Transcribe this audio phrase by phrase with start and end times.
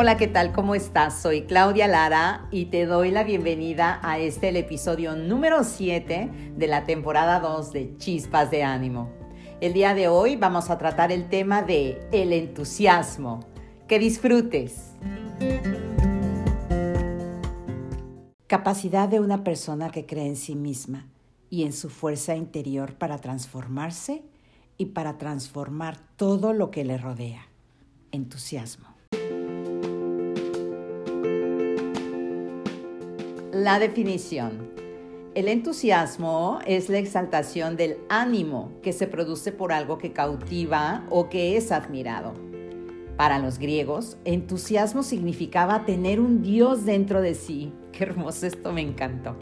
[0.00, 0.52] Hola, ¿qué tal?
[0.52, 1.20] ¿Cómo estás?
[1.20, 6.66] Soy Claudia Lara y te doy la bienvenida a este el episodio número 7 de
[6.68, 9.10] la temporada 2 de Chispas de Ánimo.
[9.60, 13.40] El día de hoy vamos a tratar el tema de el entusiasmo.
[13.88, 14.92] Que disfrutes.
[18.46, 21.08] Capacidad de una persona que cree en sí misma
[21.50, 24.22] y en su fuerza interior para transformarse
[24.76, 27.48] y para transformar todo lo que le rodea.
[28.12, 28.97] Entusiasmo.
[33.58, 34.70] La definición.
[35.34, 41.28] El entusiasmo es la exaltación del ánimo que se produce por algo que cautiva o
[41.28, 42.34] que es admirado.
[43.16, 47.72] Para los griegos, entusiasmo significaba tener un Dios dentro de sí.
[47.92, 49.34] Qué hermoso esto me encantó.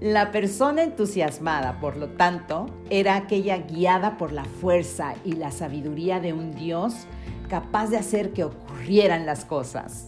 [0.00, 6.20] La persona entusiasmada, por lo tanto, era aquella guiada por la fuerza y la sabiduría
[6.20, 6.94] de un Dios
[7.48, 10.06] capaz de hacer que ocurrieran las cosas.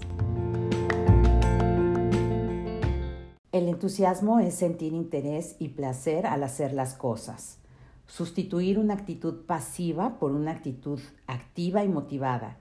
[3.52, 7.58] El entusiasmo es sentir interés y placer al hacer las cosas,
[8.06, 12.56] sustituir una actitud pasiva por una actitud activa y motivada,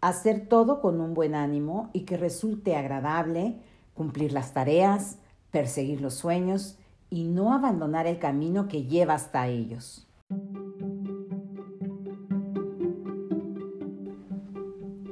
[0.00, 3.58] hacer todo con un buen ánimo y que resulte agradable,
[3.92, 5.18] cumplir las tareas,
[5.50, 6.78] perseguir los sueños
[7.10, 10.08] y no abandonar el camino que lleva hasta ellos.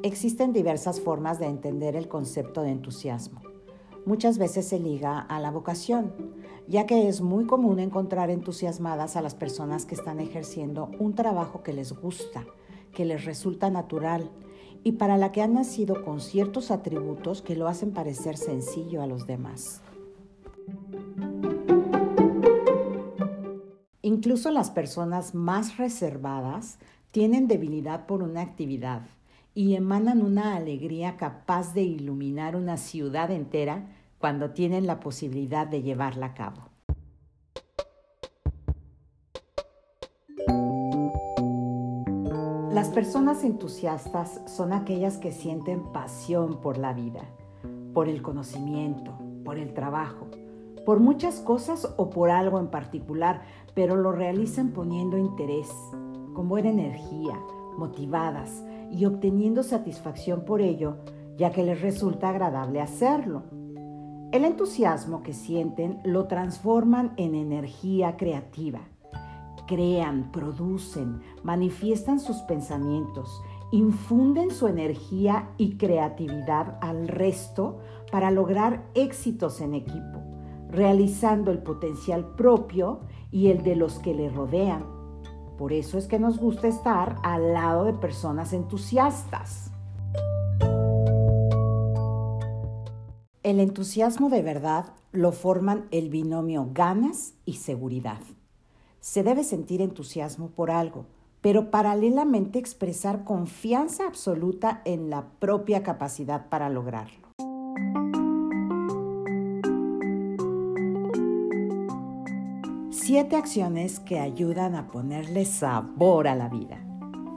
[0.03, 3.50] Existen diversas formas de entender el concepto de entusiasmo.
[4.07, 6.13] Muchas veces se liga a la vocación,
[6.67, 11.63] ya que es muy común encontrar entusiasmadas a las personas que están ejerciendo un trabajo
[11.63, 12.47] que les gusta,
[12.93, 14.31] que les resulta natural
[14.83, 19.07] y para la que han nacido con ciertos atributos que lo hacen parecer sencillo a
[19.07, 19.83] los demás.
[24.01, 26.79] Incluso las personas más reservadas
[27.11, 29.03] tienen debilidad por una actividad
[29.55, 33.87] y emanan una alegría capaz de iluminar una ciudad entera
[34.19, 36.71] cuando tienen la posibilidad de llevarla a cabo.
[42.73, 47.23] Las personas entusiastas son aquellas que sienten pasión por la vida,
[47.93, 50.29] por el conocimiento, por el trabajo,
[50.87, 53.43] por muchas cosas o por algo en particular,
[53.75, 55.69] pero lo realizan poniendo interés,
[56.33, 57.39] con buena energía,
[57.77, 60.97] motivadas y obteniendo satisfacción por ello,
[61.37, 63.45] ya que les resulta agradable hacerlo.
[64.33, 68.81] El entusiasmo que sienten lo transforman en energía creativa.
[69.67, 73.43] Crean, producen, manifiestan sus pensamientos,
[73.73, 77.79] infunden su energía y creatividad al resto
[78.11, 80.21] para lograr éxitos en equipo,
[80.69, 85.00] realizando el potencial propio y el de los que le rodean.
[85.61, 89.71] Por eso es que nos gusta estar al lado de personas entusiastas.
[93.43, 98.23] El entusiasmo de verdad lo forman el binomio ganas y seguridad.
[99.01, 101.05] Se debe sentir entusiasmo por algo,
[101.43, 107.30] pero paralelamente expresar confianza absoluta en la propia capacidad para lograrlo.
[113.11, 116.79] Siete acciones que ayudan a ponerle sabor a la vida.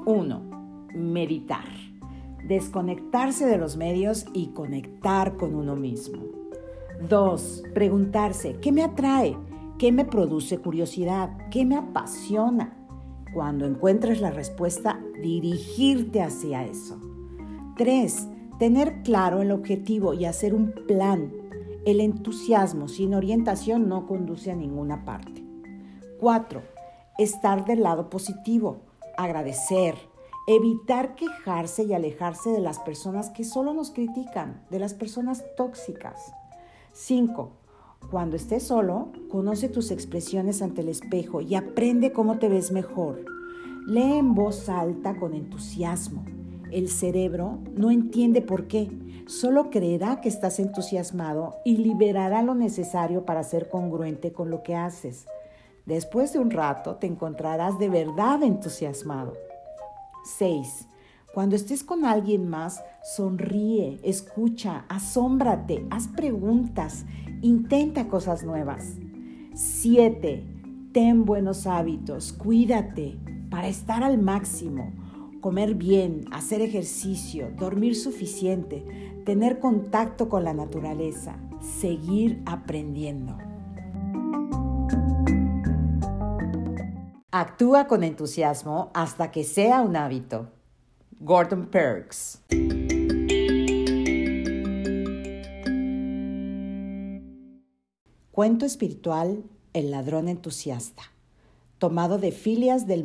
[0.05, 0.41] 1.
[0.93, 1.65] Meditar.
[2.47, 6.21] Desconectarse de los medios y conectar con uno mismo.
[7.09, 7.63] 2.
[7.73, 9.35] Preguntarse, ¿qué me atrae?
[9.79, 11.35] ¿Qué me produce curiosidad?
[11.49, 12.77] ¿Qué me apasiona?
[13.33, 17.01] Cuando encuentres la respuesta, dirigirte hacia eso.
[17.77, 18.27] 3.
[18.59, 21.33] Tener claro el objetivo y hacer un plan.
[21.83, 25.42] El entusiasmo sin orientación no conduce a ninguna parte.
[26.23, 26.61] 4.
[27.17, 28.77] Estar del lado positivo,
[29.17, 29.95] agradecer,
[30.47, 36.33] evitar quejarse y alejarse de las personas que solo nos critican, de las personas tóxicas.
[36.93, 37.51] 5.
[38.09, 43.25] Cuando estés solo, conoce tus expresiones ante el espejo y aprende cómo te ves mejor.
[43.85, 46.23] Lee en voz alta con entusiasmo.
[46.71, 48.89] El cerebro no entiende por qué,
[49.27, 54.73] solo creerá que estás entusiasmado y liberará lo necesario para ser congruente con lo que
[54.73, 55.25] haces.
[55.85, 59.33] Después de un rato te encontrarás de verdad entusiasmado.
[60.23, 60.87] 6.
[61.33, 67.05] Cuando estés con alguien más, sonríe, escucha, asómbrate, haz preguntas,
[67.41, 68.93] intenta cosas nuevas.
[69.55, 70.43] 7.
[70.93, 73.17] Ten buenos hábitos, cuídate
[73.49, 74.93] para estar al máximo,
[75.41, 78.85] comer bien, hacer ejercicio, dormir suficiente,
[79.25, 83.37] tener contacto con la naturaleza, seguir aprendiendo.
[87.35, 90.51] Actúa con entusiasmo hasta que sea un hábito.
[91.19, 92.43] Gordon Perks.
[98.29, 101.01] Cuento espiritual El ladrón entusiasta,
[101.79, 103.03] tomado de filias del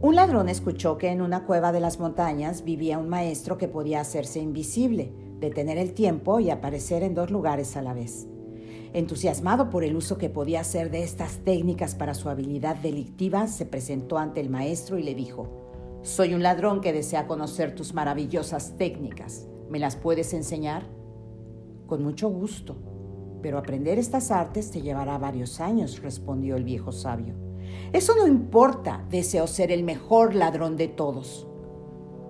[0.00, 4.00] Un ladrón escuchó que en una cueva de las montañas vivía un maestro que podía
[4.00, 8.26] hacerse invisible detener el tiempo y aparecer en dos lugares a la vez.
[8.92, 13.66] Entusiasmado por el uso que podía hacer de estas técnicas para su habilidad delictiva, se
[13.66, 15.48] presentó ante el maestro y le dijo,
[16.02, 19.46] soy un ladrón que desea conocer tus maravillosas técnicas.
[19.68, 20.86] ¿Me las puedes enseñar?
[21.86, 22.76] Con mucho gusto,
[23.42, 27.34] pero aprender estas artes te llevará varios años, respondió el viejo sabio.
[27.92, 31.46] Eso no importa, deseo ser el mejor ladrón de todos.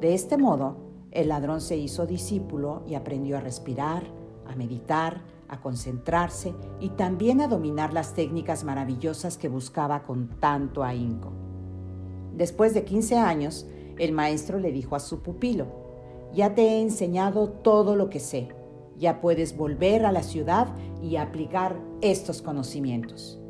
[0.00, 0.88] De este modo,
[1.18, 4.04] el ladrón se hizo discípulo y aprendió a respirar,
[4.46, 10.84] a meditar, a concentrarse y también a dominar las técnicas maravillosas que buscaba con tanto
[10.84, 11.32] ahínco.
[12.36, 13.66] Después de 15 años,
[13.98, 15.66] el maestro le dijo a su pupilo,
[16.32, 18.50] ya te he enseñado todo lo que sé,
[18.96, 20.68] ya puedes volver a la ciudad
[21.02, 23.40] y aplicar estos conocimientos.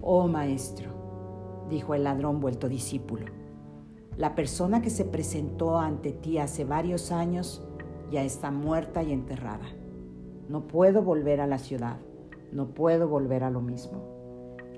[0.00, 0.88] Oh maestro,
[1.68, 3.26] dijo el ladrón vuelto discípulo,
[4.18, 7.62] la persona que se presentó ante ti hace varios años
[8.10, 9.66] ya está muerta y enterrada.
[10.48, 11.98] No puedo volver a la ciudad,
[12.50, 14.02] no puedo volver a lo mismo.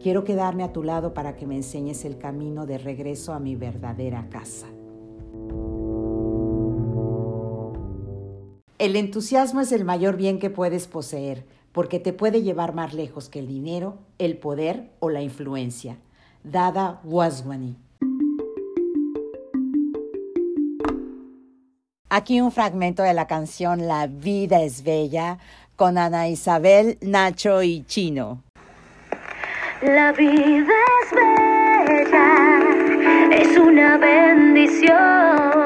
[0.02, 3.56] Quiero quedarme a tu lado para que me enseñes el camino de regreso a mi
[3.56, 4.66] verdadera casa.
[8.78, 13.30] El entusiasmo es el mayor bien que puedes poseer, porque te puede llevar más lejos
[13.30, 15.98] que el dinero, el poder o la influencia.
[16.44, 17.76] Dada Waswani.
[22.12, 25.38] Aquí un fragmento de la canción La vida es bella
[25.76, 28.42] con Ana Isabel, Nacho y Chino.
[29.80, 31.12] La vida es
[31.86, 32.60] bella,
[33.30, 35.59] es una bendición,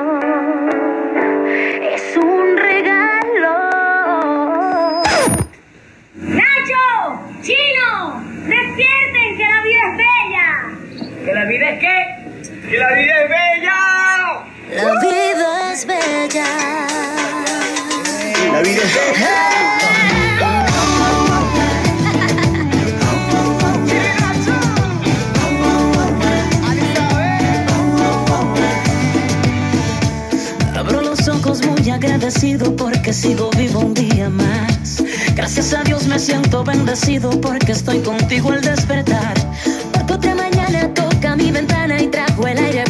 [32.55, 35.03] agradecido porque sigo vivo un día más.
[35.35, 39.35] Gracias a Dios me siento bendecido porque estoy contigo al despertar.
[39.93, 42.85] Porque otra mañana toca mi ventana y trajo el aire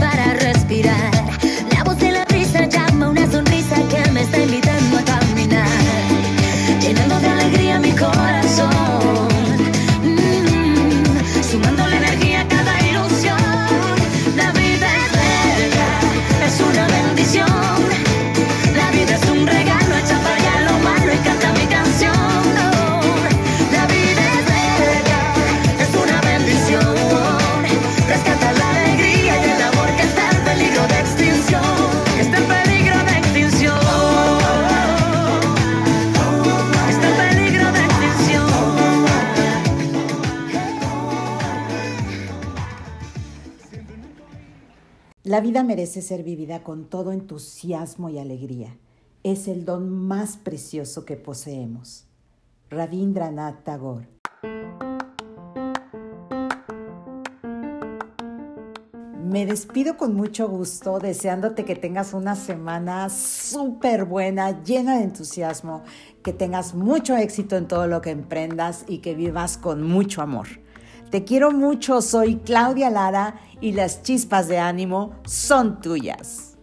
[45.35, 48.79] La vida merece ser vivida con todo entusiasmo y alegría.
[49.25, 52.05] Es el don más precioso que poseemos.
[52.71, 54.07] Rabindranath Tagore.
[59.25, 65.83] Me despido con mucho gusto, deseándote que tengas una semana súper buena, llena de entusiasmo,
[66.23, 70.47] que tengas mucho éxito en todo lo que emprendas y que vivas con mucho amor.
[71.15, 76.54] Te quiero mucho, soy Claudia Lara y las chispas de ánimo son tuyas.